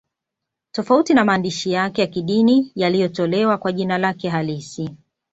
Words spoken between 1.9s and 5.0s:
ya kidini yaliyotolewa kwa jina lake halisi